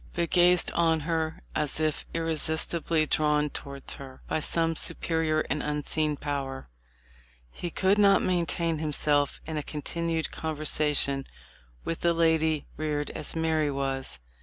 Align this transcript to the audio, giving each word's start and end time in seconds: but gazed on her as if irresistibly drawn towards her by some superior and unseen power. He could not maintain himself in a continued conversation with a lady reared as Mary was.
but 0.15 0.31
gazed 0.31 0.71
on 0.71 1.01
her 1.01 1.43
as 1.55 1.79
if 1.79 2.05
irresistibly 2.11 3.05
drawn 3.05 3.51
towards 3.51 3.93
her 3.93 4.19
by 4.27 4.39
some 4.39 4.75
superior 4.75 5.41
and 5.41 5.61
unseen 5.61 6.17
power. 6.17 6.67
He 7.51 7.69
could 7.69 7.99
not 7.99 8.23
maintain 8.23 8.79
himself 8.79 9.39
in 9.45 9.57
a 9.57 9.61
continued 9.61 10.31
conversation 10.31 11.27
with 11.85 12.03
a 12.03 12.13
lady 12.13 12.65
reared 12.77 13.11
as 13.11 13.35
Mary 13.35 13.69
was. 13.69 14.19